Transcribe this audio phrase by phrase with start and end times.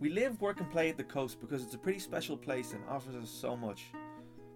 [0.00, 2.80] We live, work, and play at the coast because it's a pretty special place and
[2.88, 3.86] offers us so much.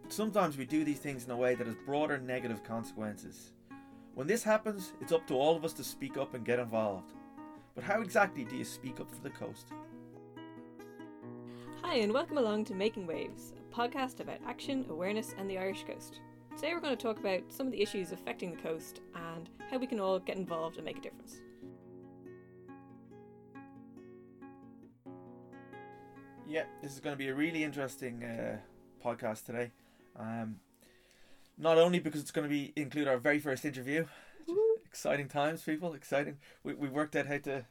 [0.05, 3.51] But sometimes we do these things in a way that has broader negative consequences.
[4.15, 7.13] When this happens, it's up to all of us to speak up and get involved.
[7.75, 9.73] But how exactly do you speak up for the coast?
[11.83, 15.83] Hi, and welcome along to Making Waves, a podcast about action, awareness, and the Irish
[15.83, 16.21] coast.
[16.55, 19.79] Today we're going to talk about some of the issues affecting the coast and how
[19.79, 21.39] we can all get involved and make a difference.
[26.53, 28.59] Yeah, this is going to be a really interesting uh,
[29.03, 29.71] podcast today.
[30.19, 30.57] Um,
[31.57, 34.05] not only because it's going to be include our very first interview,
[34.85, 36.37] exciting times, people, exciting.
[36.63, 37.65] We we worked out how to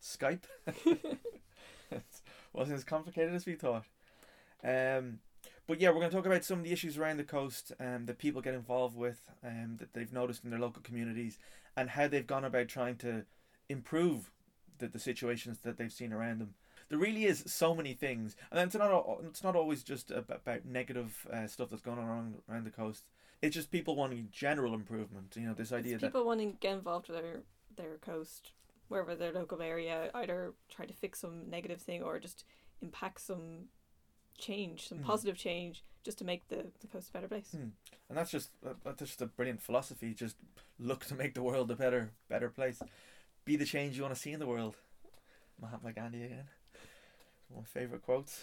[0.00, 0.44] Skype.
[0.86, 1.16] it
[2.52, 3.82] wasn't as complicated as we thought.
[4.62, 5.18] Um,
[5.66, 8.06] but yeah, we're going to talk about some of the issues around the coast um,
[8.06, 11.36] that people get involved with, um, that they've noticed in their local communities,
[11.76, 13.24] and how they've gone about trying to
[13.68, 14.30] improve
[14.78, 16.54] the, the situations that they've seen around them.
[16.90, 18.90] There really is so many things, and it's not
[19.24, 23.04] it's not always just about negative uh, stuff that's going on around around the coast.
[23.40, 25.34] It's just people wanting general improvement.
[25.36, 27.40] You know, this idea It's that people wanting to get involved with their,
[27.76, 28.52] their coast,
[28.88, 32.44] wherever their local area, either try to fix some negative thing or just
[32.82, 33.68] impact some
[34.36, 35.04] change, some Mhm.
[35.04, 37.52] positive change, just to make the, the coast a better place.
[37.52, 37.68] Hmm.
[38.08, 38.50] and that's just
[38.84, 40.12] that's just a brilliant philosophy.
[40.12, 40.36] Just
[40.80, 42.82] look to make the world a better better place.
[43.44, 44.76] Be the change you want to see in the world.
[45.60, 46.48] Mahatma Gandhi again.
[47.50, 48.42] One of my favorite quotes.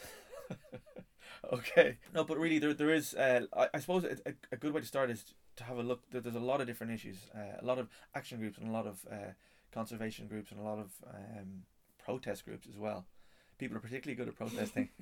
[1.54, 3.14] okay, no, but really, there there is.
[3.14, 5.26] Uh, I, I suppose a, a, a good way to start is
[5.58, 6.02] to have a look.
[6.12, 7.18] There, there's a lot of different issues.
[7.36, 9.32] Uh, a lot of action groups and a lot of uh,
[9.74, 11.64] conservation groups and a lot of um,
[12.04, 13.06] protest groups as well.
[13.58, 14.90] People are particularly good at protesting.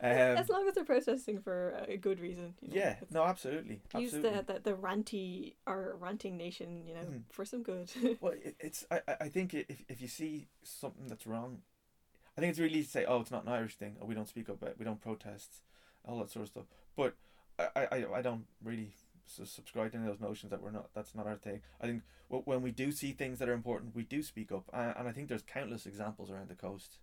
[0.00, 2.54] um, as long as they're protesting for a good reason.
[2.60, 7.00] You know, yeah, no, absolutely, use the, the the ranty or ranting nation, you know,
[7.00, 7.22] Mm.
[7.30, 7.90] for some good.
[8.20, 11.62] Well, it, it's I, I- I think if if you see something that's wrong,
[12.36, 14.14] I think it's really easy to say, oh, it's not an Irish thing, or we
[14.14, 15.62] don't speak up, we don't protest,
[16.04, 16.64] all that sort of stuff.
[16.96, 17.14] But
[17.58, 18.90] I I, I- don't really
[19.28, 21.60] subscribe to any of those notions that we're not that's not our thing.
[21.80, 24.94] I think when we do see things that are important, we do speak up, and,
[24.98, 26.98] and I think there's countless examples around the coast.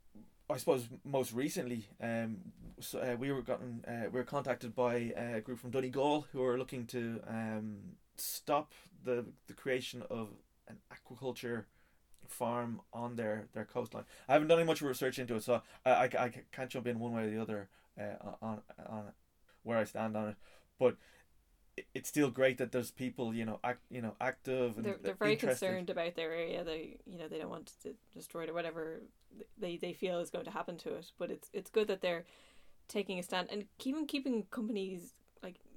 [0.49, 2.37] I suppose most recently, um,
[2.79, 6.43] so, uh, we were gotten uh, we were contacted by a group from Donegal who
[6.43, 7.77] are looking to um,
[8.17, 8.73] stop
[9.03, 10.29] the the creation of
[10.67, 11.65] an aquaculture
[12.33, 14.05] farm on their, their coastline.
[14.27, 16.99] I haven't done any much research into it, so I, I, I can't jump in
[16.99, 19.03] one way or the other uh, on on
[19.63, 20.35] where I stand on it.
[20.79, 20.97] But
[21.93, 25.15] it's still great that there's people you know act you know active and they're they're
[25.15, 25.65] very interested.
[25.65, 26.63] concerned about their area.
[26.63, 29.01] They you know they don't want to destroy it or whatever
[29.57, 31.11] they they feel is going to happen to it.
[31.17, 32.25] But it's it's good that they're
[32.87, 35.13] taking a stand and keeping keeping companies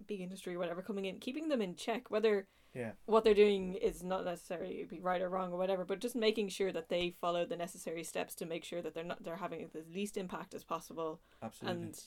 [0.06, 2.10] big industry or whatever coming in, keeping them in check.
[2.10, 5.98] Whether Yeah, what they're doing is not necessarily be right or wrong or whatever, but
[6.00, 9.22] just making sure that they follow the necessary steps to make sure that they're not
[9.22, 11.82] they're having the least impact as possible absolutely.
[11.82, 12.00] and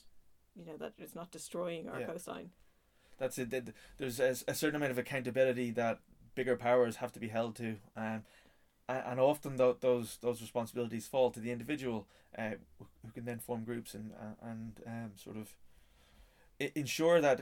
[0.55, 2.07] you know that it's not destroying our Yeah.
[2.07, 2.51] coastline.
[3.17, 3.49] That's it.
[3.97, 5.99] There's a, a certain amount of accountability that
[6.35, 8.23] bigger powers have to be held to, um,
[8.87, 12.07] and, and often tho- those those responsibilities fall to the individual,
[12.37, 15.53] uh, who can then form groups and and um, sort of
[16.59, 17.41] ensure that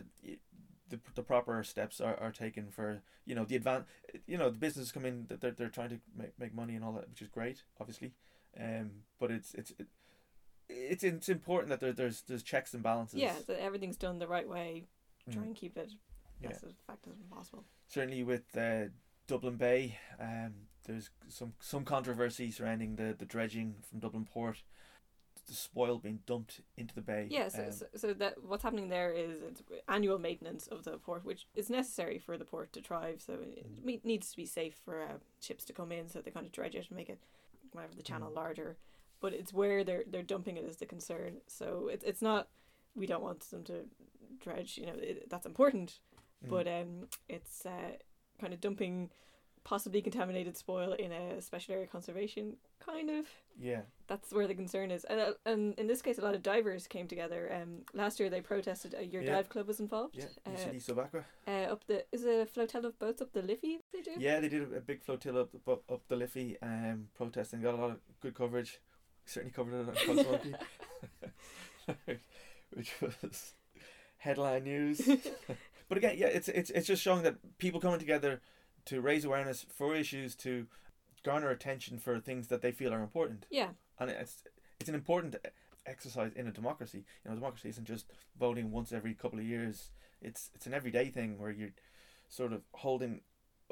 [0.89, 3.83] the, the proper steps are, are taken for you know the advan
[4.25, 6.83] you know the businesses come in that they're, they're trying to make, make money and
[6.85, 8.13] all that which is great obviously
[8.59, 8.89] um
[9.19, 9.88] but it's it's it,
[10.69, 14.28] it's it's important that there, there's there's checks and balances Yeah, that everything's done the
[14.28, 14.85] right way.
[15.31, 15.45] Try Mm.
[15.47, 15.91] and keep it
[16.41, 16.49] Yeah.
[16.51, 17.66] as effective as possible.
[17.88, 18.85] certainly with uh,
[19.28, 20.53] Dublin Bay, um,
[20.85, 24.63] there's some some controversy surrounding the, the dredging from Dublin Port,
[25.47, 27.28] the spoil being dumped into the bay.
[27.30, 30.97] Yeah, so, um, so, so that what's happening there is it's annual maintenance of the
[30.97, 33.22] port, which is necessary for the port to thrive.
[33.25, 34.03] So it Mm.
[34.03, 36.75] needs to be safe for uh, ships to come in, so they kind of dredge
[36.75, 37.19] it and make it
[37.72, 38.35] whatever the channel Mm.
[38.35, 38.78] larger.
[39.19, 41.41] But it's where they're they're dumping it is the concern.
[41.47, 42.50] So it's it's not
[42.96, 43.85] we don't want them to
[44.40, 44.78] dredge.
[44.78, 46.00] You know it, that's important,
[46.46, 47.94] mm, but um, it's uh,
[48.40, 49.09] kind of dumping
[49.67, 53.25] possibly contaminated spoil in a special area conservation kind of
[53.59, 55.03] yeah, that's where the concern is.
[55.03, 57.52] And, uh, and in this case, a lot of divers came together.
[57.53, 58.96] Um, last year they protested.
[58.96, 59.34] Uh, your Yeah.
[59.34, 60.16] dive club was involved.
[60.16, 61.23] yeah, Uh, UCD Subaqua.
[61.47, 63.79] uh, up the is it a flotilla of boats up the Liffey.
[63.91, 64.11] They do.
[64.17, 67.61] Yeah, they did a, a big flotilla up, up, up the Liffey, um, protesting.
[67.61, 68.79] Got a lot of good coverage.
[69.25, 70.55] Certainly covered it on
[72.73, 73.53] which was
[74.20, 75.02] headline news.
[75.90, 78.40] but again, yeah, it's it's it's just showing that people coming together
[78.87, 80.67] to raise awareness for issues to
[81.23, 83.69] garner attention for things that they feel are important, Yeah,
[83.99, 84.43] and it's
[84.79, 85.35] it's an important
[85.85, 87.05] exercise in a democracy.
[87.23, 89.91] You know, democracy isn't just voting once every couple of years.
[90.22, 91.75] It's it's an everyday thing where you're
[92.29, 93.22] sort of holding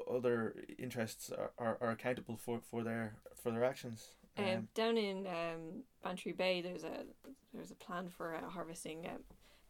[0.10, 4.10] other interests are, are, are accountable for, for their for their actions.
[4.38, 7.06] Um, Um, down in um, Bantry Bay, there's a
[7.54, 9.24] there's a plan for uh, harvesting um,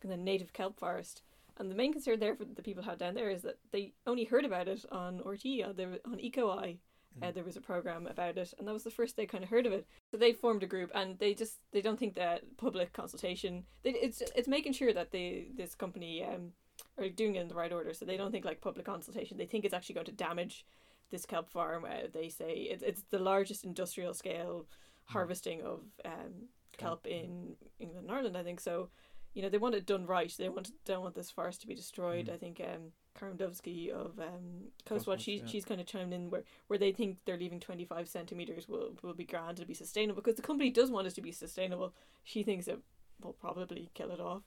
[0.03, 1.21] the native kelp forest,
[1.57, 4.25] and the main concern there for the people had down there is that they only
[4.25, 6.78] heard about it on RT on the on EcoEye.
[7.22, 7.34] Uh, Mm.
[7.34, 9.66] there was a program about it, and that was the first they kind of heard
[9.66, 9.88] of it.
[10.12, 13.63] So they formed a group, and they just they don't think that public consultation.
[13.84, 16.52] They, it's it's making sure that they this company um
[16.98, 17.94] are doing it in the right order.
[17.94, 19.38] So they don't think like public consultation.
[19.38, 20.66] They think it's actually going to damage
[21.10, 21.86] this kelp farm.
[21.86, 24.66] Uh, they say it's it's the largest industrial scale
[25.06, 28.36] harvesting of um, kelp Kelp, in England and Ireland.
[28.36, 28.90] I think so.
[29.36, 30.34] You know they want it done right.
[30.38, 32.28] They want don't want this forest to be destroyed.
[32.28, 32.34] Mm.
[32.34, 35.46] I think um, Karin Dubsky of um, Coastwatch, Coastwatch, she, yeah.
[35.46, 39.14] she's kind of chimed in where, where they think they're leaving 25 centimetres will, will
[39.14, 41.94] be grand to be sustainable because the company does want us to be sustainable.
[42.24, 42.80] She thinks it
[43.22, 44.44] will probably kill it off.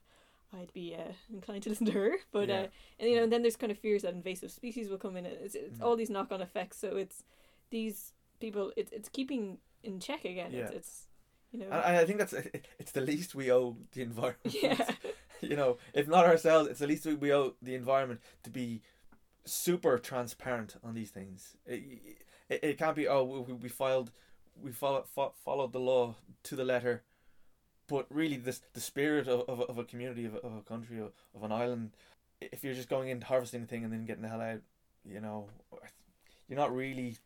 [0.55, 2.61] I'd be uh, inclined to listen to her, but Yeah.
[2.63, 2.67] uh,
[2.99, 5.27] and you know, and then there's kind of fears that invasive species will come in.
[5.27, 5.83] It's, it's Mm.
[5.83, 6.79] all these knock on effects.
[6.79, 7.25] So it's
[7.71, 8.73] these people.
[8.77, 10.55] It's it's keeping in check again.
[10.55, 10.77] It's, Yeah.
[10.79, 11.08] it's
[11.53, 11.71] you know.
[11.71, 12.35] I I think that's
[12.79, 14.39] it's the least we owe the environment.
[14.63, 14.91] yeah.
[15.41, 18.83] you know, if not ourselves, it's the least we- we owe the environment to be
[19.45, 21.57] super transparent on these things.
[21.67, 21.83] It,
[22.49, 24.11] it, it can't be oh we, we filed
[24.61, 27.03] we follow, fo- followed the law to the letter,
[27.89, 30.99] but really this the spirit of, of, of a community of, a- of a country
[31.01, 31.93] of, of an island.
[32.41, 34.61] If you're just going in harvesting a thing and then getting the hell out,
[35.05, 35.49] you know,
[36.49, 37.17] you're not really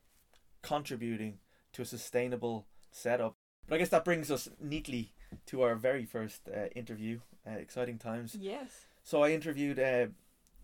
[0.63, 1.39] contributing
[1.73, 3.37] to a sustainable setup.
[3.69, 5.13] But I guess that brings us neatly
[5.47, 7.21] to our very first uh, interview.
[7.47, 8.37] Uh, exciting times.
[8.39, 8.87] Yes.
[9.03, 10.07] So I interviewed uh,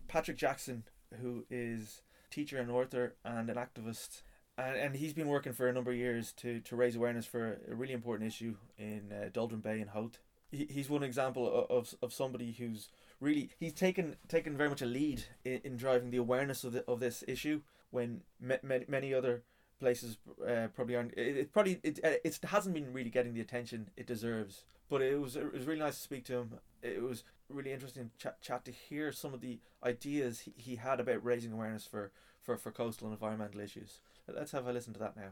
[0.07, 0.83] Patrick Jackson,
[1.21, 4.21] who is teacher and author and an activist,
[4.57, 7.59] and, and he's been working for a number of years to, to raise awareness for
[7.69, 10.19] a really important issue in uh, Doldrum Bay and Howth.
[10.51, 12.87] He, he's one example of, of of somebody who's
[13.19, 16.83] really he's taken taken very much a lead in, in driving the awareness of the,
[16.87, 17.61] of this issue
[17.91, 19.43] when ma- many many other
[19.79, 20.17] places
[20.47, 21.13] uh, probably aren't.
[21.13, 24.63] It, it probably it uh, it hasn't been really getting the attention it deserves.
[24.89, 26.59] But it was it was really nice to speak to him.
[26.81, 30.99] It was really interesting chat chat to hear some of the ideas he, he had
[30.99, 32.11] about raising awareness for,
[32.41, 34.01] for, for coastal and environmental issues.
[34.27, 35.31] Let's have a listen to that now.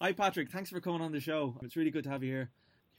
[0.00, 1.56] Hi Patrick, thanks for coming on the show.
[1.62, 2.50] It's really good to have you here.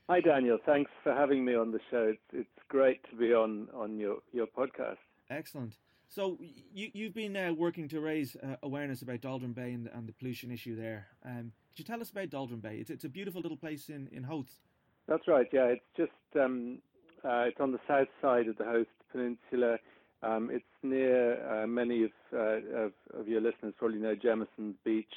[0.09, 0.57] Hi, Daniel.
[0.65, 2.11] Thanks for having me on the show.
[2.11, 4.97] It's, it's great to be on, on your, your podcast.
[5.29, 5.77] Excellent.
[6.13, 6.37] So
[6.71, 10.13] you you've been uh, working to raise uh, awareness about Doldrum Bay and, and the
[10.13, 11.07] pollution issue there.
[11.25, 12.75] Um, could you tell us about Doldrum Bay?
[12.75, 14.59] It's it's a beautiful little place in in Howth.
[15.07, 15.47] That's right.
[15.51, 16.77] Yeah, it's just um,
[17.25, 19.79] uh, it's on the south side of the Howth Peninsula.
[20.21, 25.15] Um, it's near uh, many of, uh, of of your listeners probably know Jemison Beach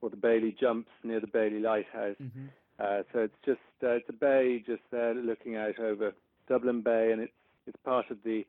[0.00, 2.14] or the Bailey Jumps near the Baily Lighthouse.
[2.22, 2.46] Mm-hmm.
[2.78, 6.12] Uh, so it's just uh, it's a bay just there looking out over
[6.48, 7.32] Dublin Bay, and it's
[7.66, 8.46] it's part of the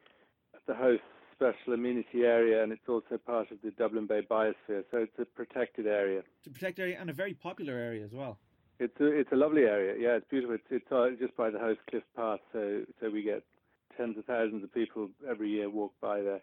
[0.68, 1.00] the Howth
[1.38, 4.84] Special Amenity Area, and it's also part of the Dublin Bay Biosphere.
[4.90, 6.20] So it's a protected area.
[6.40, 8.40] It's a protected area and a very popular area as well.
[8.80, 9.96] It's a it's a lovely area.
[10.00, 10.56] Yeah, it's beautiful.
[10.56, 13.44] It's it's uh, just by the Howth Cliff Path, so so we get
[13.96, 16.42] tens of thousands of people every year walk by there,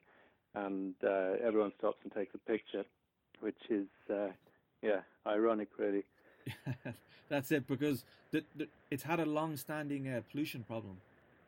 [0.55, 2.85] and uh, everyone stops and takes a picture,
[3.41, 4.29] which is uh,
[4.83, 6.05] yeah ironic really.
[7.29, 10.99] That's it because the, the, it's had a long-standing uh, pollution problem.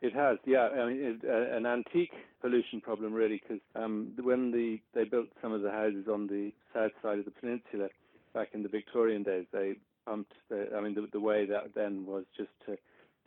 [0.01, 0.69] It has, yeah.
[0.69, 5.27] I mean, it, uh, an antique pollution problem, really, because um, when the they built
[5.41, 7.89] some of the houses on the south side of the peninsula
[8.33, 10.33] back in the Victorian days, they pumped.
[10.49, 12.77] The, I mean, the, the way that then was just to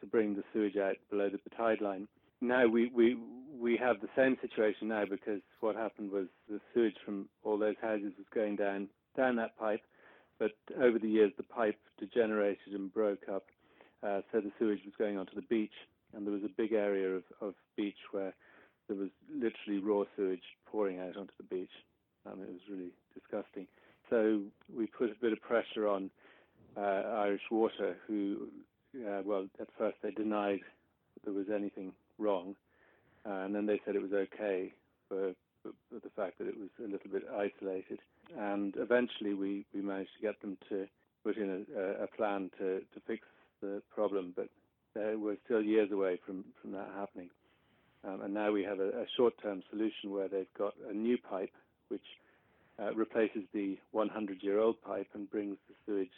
[0.01, 2.07] to bring the sewage out below the tide line.
[2.41, 3.19] Now we we
[3.59, 7.77] we have the same situation now because what happened was the sewage from all those
[7.83, 9.83] houses was going down down that pipe,
[10.39, 13.47] but over the years the pipe degenerated and broke up,
[14.05, 15.75] uh, so the sewage was going onto the beach
[16.15, 18.35] and there was a big area of, of beach where
[18.89, 21.71] there was literally raw sewage pouring out onto the beach.
[22.27, 23.67] Um, it was really disgusting.
[24.09, 24.43] So
[24.75, 26.11] we put a bit of pressure on
[26.77, 28.49] uh, Irish Water, who,
[28.97, 30.61] uh, well, at first they denied
[31.25, 32.57] there was anything wrong,
[33.27, 34.73] uh, and then they said it was okay
[35.09, 38.01] for, for, for the fact that it was a little bit isolated.
[38.37, 40.87] And eventually we, we managed to get them to
[41.25, 43.27] put in a, a plan to, to fix
[43.61, 44.49] the problem, but
[44.97, 47.31] uh, we're still years away from, from that happening.
[48.03, 51.53] Um, and now we have a, a short-term solution where they've got a new pipe
[51.89, 52.01] which
[52.81, 56.09] uh, replaces the 100-year-old pipe and brings the sewage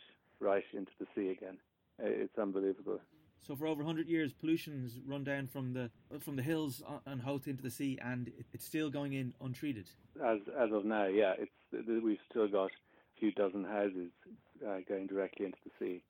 [0.40, 1.58] right into the sea again.
[2.02, 3.00] Uh, It's unbelievable.
[3.46, 7.48] So for over 100 years, pollution's run down from the from the hills and Howth
[7.48, 9.90] into the sea, and it's still going in untreated.
[10.24, 14.10] As as of now, yeah, it's we've still got a few dozen houses
[14.64, 16.02] uh, going directly into the sea.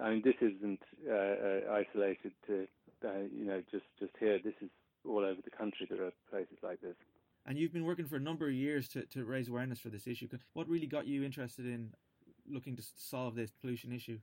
[0.00, 2.66] I mean, this isn't uh, uh, isolated to
[3.04, 4.38] uh, you know just just here.
[4.42, 4.70] This is
[5.06, 5.86] all over the country.
[5.88, 6.96] There are places like this.
[7.46, 10.06] And you've been working for a number of years to, to raise awareness for this
[10.06, 10.28] issue.
[10.52, 11.94] What really got you interested in
[12.50, 14.18] looking to solve this pollution issue?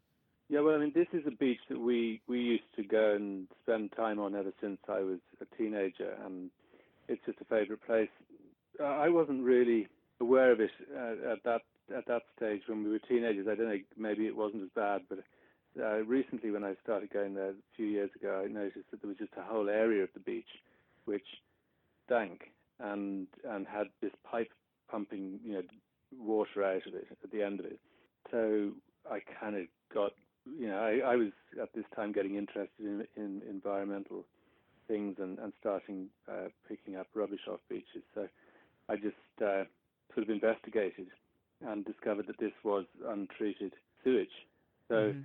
[0.48, 3.48] Yeah, well, I mean, this is a beach that we we used to go and
[3.64, 6.52] spend time on ever since I was a teenager, and
[7.08, 8.10] it's just a favourite place.
[8.80, 9.88] Uh, I wasn't really
[10.20, 11.62] aware of it at that
[11.96, 13.48] at that stage when we were teenagers.
[13.50, 15.20] I don't know, maybe it wasn't as bad, but
[15.82, 19.10] uh, recently when I started going there a few years ago, I noticed that there
[19.10, 20.48] was just a whole area of the beach
[21.06, 21.26] which
[22.06, 24.52] stank and and had this pipe
[24.90, 25.62] pumping, you know,
[26.20, 27.80] water out of it at the end of it.
[28.32, 28.72] So
[29.10, 30.12] I kind of got,
[30.46, 34.26] you know, I, I was at this time getting interested in, in environmental
[34.88, 38.04] things and, and starting uh, picking up rubbish off beaches.
[38.14, 38.28] So
[38.90, 39.64] I just uh,
[40.14, 41.08] sort of investigated
[41.66, 44.28] and discovered that this was untreated sewage.
[44.88, 45.22] So mm-hmm.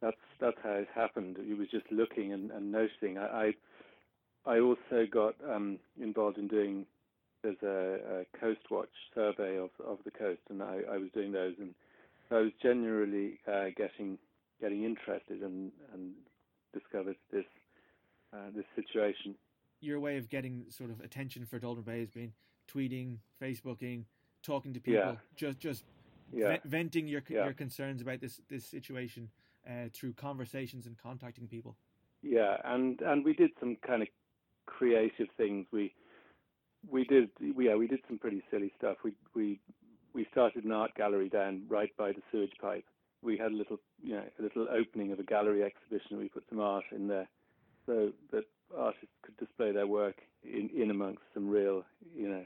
[0.00, 1.36] that's that's how it happened.
[1.44, 3.18] He was just looking and, and noticing.
[3.18, 3.54] I,
[4.46, 6.86] I I also got um, involved in doing
[7.42, 11.32] there's a, a Coast Watch survey of of the coast, and I, I was doing
[11.32, 11.74] those, and
[12.30, 14.18] I was generally uh, getting
[14.60, 16.12] getting interested and and
[16.72, 17.44] discovered this
[18.32, 19.34] uh, this situation.
[19.80, 22.32] Your way of getting sort of attention for Doldrum Bay has been
[22.72, 24.04] tweeting, Facebooking,
[24.42, 25.14] talking to people, yeah.
[25.36, 25.84] just just
[26.32, 26.58] yeah.
[26.64, 27.44] venting your yeah.
[27.44, 29.28] your concerns about this this situation
[29.68, 31.76] uh, through conversations and contacting people.
[32.22, 34.08] Yeah, and and we did some kind of
[34.66, 35.66] creative things.
[35.72, 35.94] We
[36.90, 38.98] we did yeah we did some pretty silly stuff.
[39.04, 39.60] We we
[40.14, 42.84] we started an art gallery down right by the sewage pipe.
[43.22, 46.18] We had a little you know a little opening of a gallery exhibition.
[46.18, 47.28] We put some art in there
[47.86, 48.44] so that
[48.76, 51.84] artists could display their work in in amongst some real
[52.16, 52.44] you know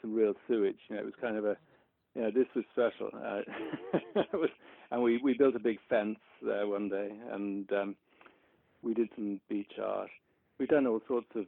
[0.00, 0.78] some real sewage.
[0.88, 1.56] You know it was kind of a
[2.14, 3.10] you know this was special.
[3.14, 4.50] Uh, was,
[4.90, 7.70] and we we built a big fence there one day and.
[7.72, 7.96] Um,
[8.86, 10.10] we did some beach art.
[10.58, 11.46] We've done all sorts of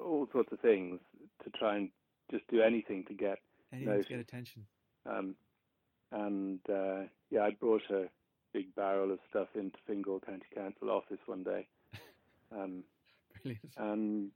[0.00, 1.00] all sorts of things
[1.44, 1.90] to try and
[2.30, 3.38] just do anything to get
[3.72, 4.66] anything to get attention.
[5.06, 5.34] Um,
[6.12, 8.08] and uh, yeah, I brought a
[8.52, 11.66] big barrel of stuff into Fingal County Council office one day.
[12.54, 12.84] Um,
[13.42, 13.72] Brilliant.
[13.78, 14.30] And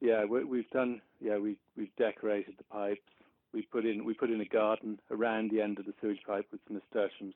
[0.00, 1.00] yeah, we, have done.
[1.20, 3.00] Yeah, we we've decorated the pipes.
[3.54, 6.46] We put in we put in a garden around the end of the sewage pipe
[6.52, 7.34] with some nasturtiums.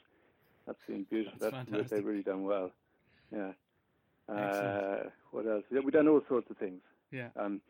[0.67, 1.39] That's been beautiful.
[1.41, 1.91] That's, That's fantastic.
[1.91, 2.71] They've really done well.
[3.33, 3.53] Yeah.
[4.29, 5.65] Uh, what else?
[5.71, 6.81] We've done all sorts of things.
[7.11, 7.29] Yeah.
[7.39, 7.61] Um,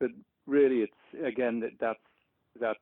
[0.00, 0.10] but
[0.46, 1.98] really, it's again that that's
[2.60, 2.78] that's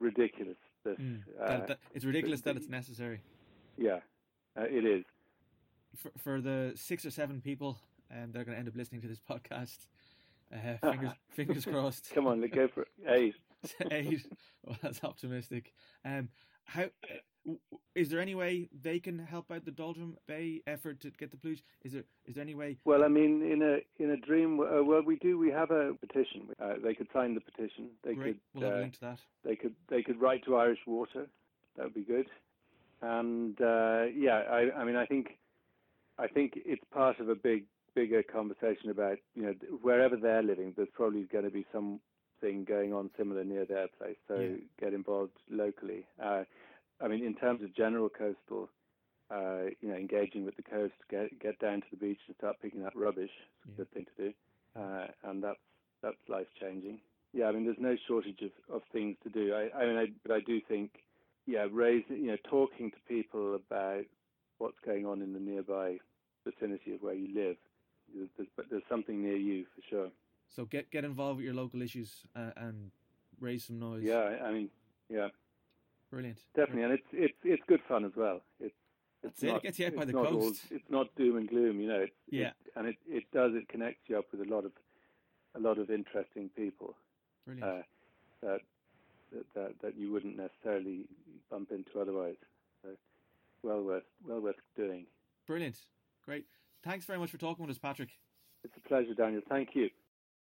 [0.00, 0.56] ridiculous.
[0.84, 1.20] This, mm.
[1.40, 3.20] uh, that, that, it's ridiculous that it's necessary.
[3.76, 4.00] Yeah,
[4.58, 5.04] uh, it is.
[5.96, 7.78] For for the six or seven people
[8.10, 9.86] um, they're going to end up listening to this podcast,
[10.52, 12.10] uh, fingers fingers crossed.
[12.14, 13.34] Come on, let's go for eight.
[13.90, 14.26] eight.
[14.64, 15.72] Well, that's optimistic.
[16.04, 16.28] Um,
[16.64, 16.86] how
[17.94, 21.36] is there any way they can help out the Doldrum Bay effort to get the
[21.36, 21.64] pollution?
[21.82, 22.78] Is there is there any way?
[22.84, 25.38] Well, I mean, in a in a dream, uh, well, we do.
[25.38, 26.48] We have a petition.
[26.60, 27.90] Uh, they could sign the petition.
[28.04, 28.34] They Great.
[28.52, 28.60] could.
[28.60, 29.20] We'll have uh, a link to that.
[29.44, 31.26] They could they could write to Irish Water.
[31.76, 32.26] That would be good.
[33.02, 35.38] And uh, yeah, I, I mean, I think
[36.18, 40.74] I think it's part of a big bigger conversation about you know wherever they're living.
[40.76, 44.16] There's probably going to be something going on similar near their place.
[44.28, 44.56] So yeah.
[44.80, 46.06] get involved locally.
[46.22, 46.44] Uh,
[47.00, 48.68] I mean, in terms of general coastal,
[49.30, 52.56] uh, you know, engaging with the coast, get get down to the beach and start
[52.62, 53.30] picking up rubbish.
[53.64, 54.32] It's a good thing to do,
[54.80, 55.58] uh, and that's
[56.02, 57.00] that's life changing.
[57.32, 59.52] Yeah, I mean, there's no shortage of, of things to do.
[59.52, 60.90] I, I mean, I, but I do think,
[61.46, 64.04] yeah, raising, you know, talking to people about
[64.58, 65.98] what's going on in the nearby
[66.44, 67.56] vicinity of where you live.
[68.14, 70.08] There's, there's, there's something near you for sure.
[70.48, 72.90] So get get involved with your local issues uh, and
[73.40, 74.04] raise some noise.
[74.04, 74.70] Yeah, I mean,
[75.10, 75.28] yeah.
[76.10, 76.38] Brilliant.
[76.54, 78.40] Definitely, and it's it's it's good fun as well.
[78.60, 78.74] It's
[79.22, 79.62] it's That's not, it.
[79.64, 80.62] gets you out by the coast.
[80.70, 82.00] It's not doom and gloom, you know.
[82.00, 82.48] It's, yeah.
[82.48, 84.72] It, and it, it does it connects you up with a lot of
[85.56, 86.94] a lot of interesting people.
[87.44, 87.70] Brilliant.
[87.70, 87.82] Uh,
[88.42, 88.60] that,
[89.54, 91.06] that that you wouldn't necessarily
[91.50, 92.36] bump into otherwise.
[92.82, 92.90] So
[93.62, 95.06] well worth well worth doing.
[95.46, 95.78] Brilliant.
[96.24, 96.44] Great.
[96.84, 98.10] Thanks very much for talking with us, Patrick.
[98.62, 99.42] It's a pleasure, Daniel.
[99.48, 99.90] Thank you.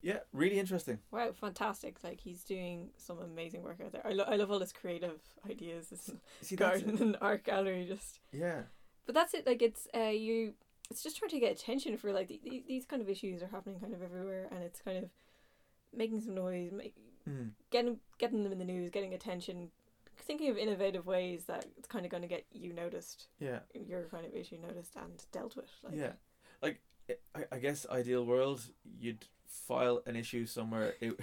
[0.02, 0.98] Yeah, really interesting.
[1.12, 1.96] Wow, fantastic!
[2.02, 4.04] Like he's doing some amazing work out there.
[4.04, 5.88] I, lo- I love all his creative ideas.
[5.88, 6.10] This
[6.42, 8.62] See, garden and art gallery, just yeah.
[9.06, 9.46] But that's it.
[9.46, 10.54] Like it's uh you.
[10.90, 13.46] It's just trying to get attention for like the, the, these kind of issues are
[13.46, 15.04] happening kind of everywhere, and it's kind of
[15.94, 16.94] making some noise, make,
[17.28, 17.50] mm.
[17.70, 19.70] getting getting them in the news, getting attention,
[20.18, 23.28] thinking of innovative ways that it's kind of going to get you noticed.
[23.38, 23.60] Yeah.
[23.74, 25.70] Your kind of issue noticed and dealt with.
[25.84, 25.94] Like.
[25.94, 26.12] Yeah,
[26.60, 26.80] like
[27.34, 28.62] I, I guess ideal world
[28.98, 30.94] you'd file an issue somewhere.
[31.00, 31.18] It,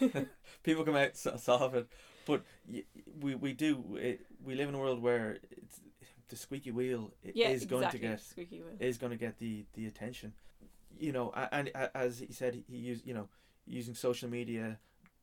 [0.62, 1.88] people come out solve it,
[2.26, 2.42] but
[3.20, 5.80] we we do it, we live in a world where it's,
[6.28, 7.78] the squeaky wheel yeah, is exactly.
[7.78, 8.76] going to get squeaky wheel.
[8.80, 10.32] is going to get the the attention.
[10.98, 13.28] You know, and, and as he said, he used you know
[13.66, 14.78] using social media,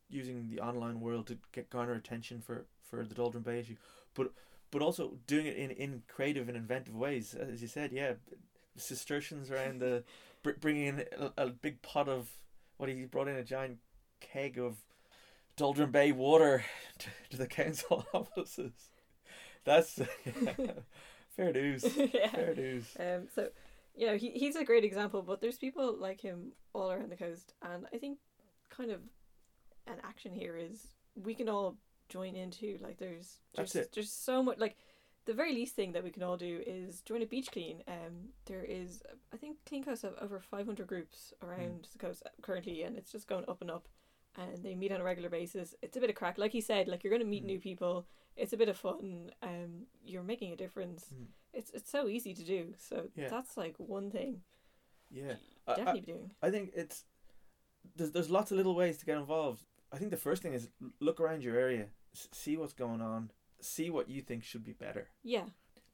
[0.10, 3.76] using the online world to get garner attention for for the Doldrum Bay issue,
[4.14, 4.32] but
[4.72, 7.36] but also doing it in, in creative and inventive ways.
[7.36, 8.14] As you said, yeah,
[8.76, 10.04] nasturtiums around the
[10.44, 12.30] bringing in a, a big pot of
[12.78, 13.78] what he brought in a giant
[14.20, 14.78] keg of
[15.56, 16.64] Doldrum Bay water
[17.00, 18.72] to, to the council offices.
[19.64, 20.54] That's yeah,
[21.36, 21.86] fair dues.
[21.96, 22.30] yeah.
[22.30, 22.86] Fair dues.
[23.00, 23.50] Um, so,
[23.96, 27.16] you know, he, he's a great example, but there's people like him all around the
[27.16, 27.54] coast.
[27.62, 28.18] And I think
[28.70, 29.02] kind of
[29.86, 31.76] an action here is we can all
[32.10, 34.78] join into, like, there's there's, there's so much, like,
[35.25, 37.84] the very least thing that we can all do is join a beach clean.
[37.88, 42.84] Um, there is, I think, Clean Coast have over 500 groups around the coast currently,
[42.84, 43.88] and it's just going up and up.
[44.38, 45.75] And they meet on a regular basis.
[45.82, 46.88] It's a bit of crack, like you said.
[46.88, 47.48] Like you're going to meet Mm.
[47.48, 48.08] new people.
[48.38, 49.32] It's a bit of fun.
[49.44, 51.28] Um, you're making a difference Mm.
[51.54, 52.74] it's it's so easy to do.
[52.78, 53.28] So Yeah.
[53.28, 54.42] that's like one thing
[55.10, 55.34] Yeah.
[55.34, 55.38] you
[55.68, 56.32] I- I- definitely doing.
[56.42, 57.04] I think it's
[57.96, 59.66] there's there's lots of little ways to get involved.
[59.92, 60.70] I think the first thing is
[61.01, 63.32] look around your area, s- see what's going on,
[63.63, 65.10] see what you think should be better.
[65.24, 65.46] Yeah,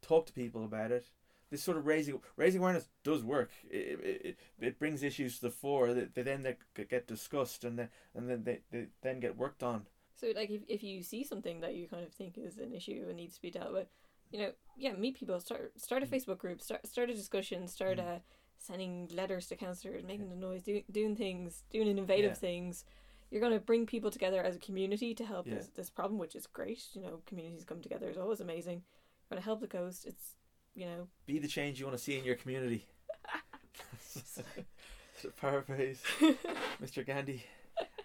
[0.01, 1.09] Talk to people about it.
[1.49, 3.51] This sort of raising raising awareness does work.
[3.69, 7.63] It, it, it, it brings issues to the fore that they then they get discussed
[7.63, 9.85] and then and then they, they then get worked on.
[10.15, 13.05] So like if if you see something that you kind of think is an issue
[13.07, 13.87] and needs to be dealt with,
[14.29, 16.09] you know, yeah, meet people, start start a Mm.
[16.09, 18.17] Facebook group, start start a discussion, start Mm.
[18.17, 18.19] uh,
[18.57, 22.35] sending letters to councillors, making the noise, doing doing things, doing innovative Yeah.
[22.35, 22.83] things.
[23.29, 25.55] You're gonna bring people together as a community to help Yeah.
[25.55, 26.83] this this problem, which is great.
[26.93, 28.83] You know, communities come together is always amazing.
[28.83, 30.05] You're gonna help the coast.
[30.05, 30.35] It's
[30.75, 32.85] you know, Be the change you want to see in your community.
[35.21, 36.01] To Paraphrase
[36.81, 37.03] Mr.
[37.05, 37.43] Gandhi.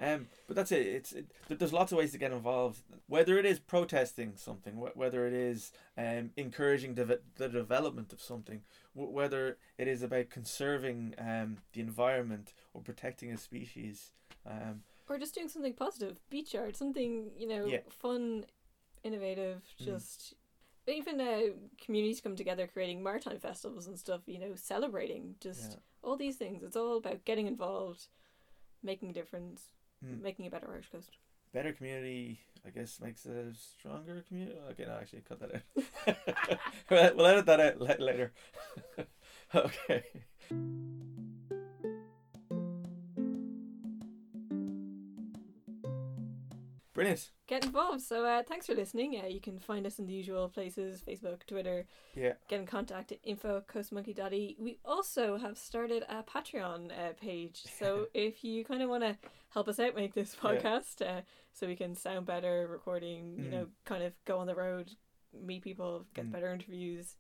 [0.00, 0.86] Um, but that's it.
[0.86, 2.80] It's it, there's lots of ways to get involved.
[3.06, 8.20] Whether it is protesting something, wh- whether it is um, encouraging deve- the development of
[8.20, 8.62] something,
[8.94, 14.12] w- whether it is about conserving um, the environment or protecting a species.
[14.46, 17.80] Um, or just doing something positive beach art something you know Yeah.
[17.90, 18.44] fun
[19.02, 19.84] innovative Mm.
[19.84, 20.34] just
[20.86, 21.40] even uh,
[21.84, 25.78] communities come together creating maritime festivals and stuff you know celebrating just yeah.
[26.02, 28.08] all these things it's all about getting involved
[28.82, 29.70] making a difference
[30.04, 30.20] Mm.
[30.20, 31.16] making a better irish coast
[31.52, 34.56] Better community, I guess, makes a stronger community.
[34.70, 36.56] Okay, no, actually, cut that out.
[36.90, 38.32] we'll we'll edit that out later.
[39.54, 40.02] okay.
[46.94, 47.30] Brilliant.
[47.46, 50.48] get involved so uh, thanks for listening uh, you can find us in the usual
[50.50, 52.34] places facebook twitter Yeah.
[52.48, 54.56] get in contact at info coastmonkey.ie.
[54.58, 57.62] We also have started a Patreon uh, page.
[57.78, 59.16] So if you kind of want to
[59.50, 60.50] help us out make this Yeah.
[60.50, 61.22] podcast uh,
[61.54, 63.50] so we can sound better, recording, you Mm.
[63.52, 64.90] know, kind of go on the road,
[65.32, 66.32] meet people, get Mm.
[66.32, 67.16] better interviews,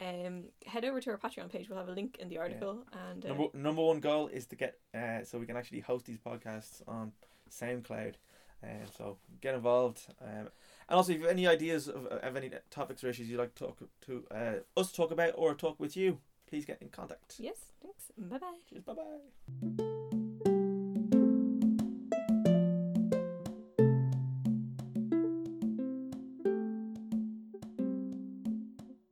[0.00, 1.68] um, head over to our Patreon page.
[1.68, 2.84] We'll have a link in the article.
[2.92, 6.06] And uh, Number number one goal is to get uh, so we can actually host
[6.06, 7.12] these podcasts on
[7.50, 8.14] SoundCloud,
[8.66, 10.00] and so get involved.
[10.20, 10.48] Um,
[10.88, 13.54] and also, if you have any ideas of, of any topics or issues you'd like
[13.54, 17.36] to talk to uh, us talk about or talk with you, please get in contact.
[17.38, 18.04] yes, thanks.
[18.18, 18.54] Bye bye.
[18.68, 18.84] Cheers.
[18.84, 20.15] Bye bye.